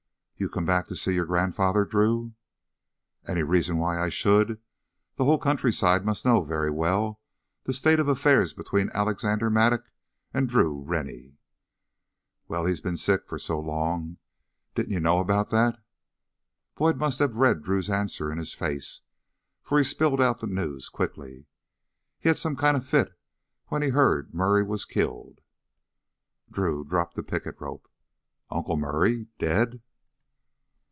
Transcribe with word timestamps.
"You 0.37 0.49
come 0.49 0.65
back 0.65 0.87
to 0.87 0.95
see 0.95 1.13
your 1.13 1.27
grandfather, 1.27 1.85
Drew?" 1.85 2.33
"Any 3.27 3.43
reason 3.43 3.77
why 3.77 4.01
I 4.01 4.09
should?" 4.09 4.59
The 5.13 5.23
whole 5.25 5.37
countryside 5.37 6.03
must 6.03 6.25
know 6.25 6.43
very 6.43 6.71
well 6.71 7.21
the 7.65 7.75
state 7.75 7.99
of 7.99 8.07
affairs 8.07 8.51
between 8.51 8.89
Alexander 8.91 9.51
Mattock 9.51 9.91
and 10.33 10.49
Drew 10.49 10.81
Rennie. 10.81 11.37
"Well, 12.47 12.65
he's 12.65 12.81
been 12.81 12.97
sick 12.97 13.27
for 13.27 13.37
so 13.37 13.59
long.... 13.59 14.17
Didn't 14.73 14.91
you 14.93 14.99
know 14.99 15.19
about 15.19 15.51
that?" 15.51 15.77
Boyd 16.73 16.97
must 16.97 17.19
have 17.19 17.35
read 17.35 17.61
Drew's 17.61 17.87
answer 17.91 18.31
in 18.31 18.39
his 18.39 18.55
face, 18.55 19.01
for 19.61 19.77
he 19.77 19.83
spilled 19.83 20.19
out 20.19 20.39
the 20.41 20.47
news 20.47 20.89
quickly. 20.89 21.45
"He 22.17 22.29
had 22.29 22.39
some 22.39 22.55
kind 22.55 22.75
of 22.75 22.81
a 22.81 22.85
fit 22.87 23.13
when 23.67 23.83
he 23.83 23.89
heard 23.89 24.33
Murray 24.33 24.63
was 24.63 24.85
killed" 24.85 25.41
Drew 26.51 26.83
dropped 26.83 27.13
the 27.15 27.21
picket 27.21 27.57
rope. 27.61 27.87
"Uncle 28.49 28.75
Murray... 28.75 29.27
dead?" 29.37 29.83